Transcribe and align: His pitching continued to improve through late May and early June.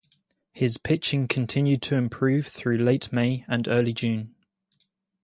His 0.51 0.79
pitching 0.79 1.27
continued 1.27 1.83
to 1.83 1.95
improve 1.95 2.47
through 2.47 2.79
late 2.79 3.13
May 3.13 3.45
and 3.47 3.67
early 3.67 3.93
June. 3.93 4.33